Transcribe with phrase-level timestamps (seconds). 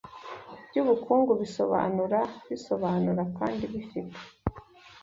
[0.67, 2.19] byubukungu bisobanura
[2.49, 4.19] bisobanura kandi bifite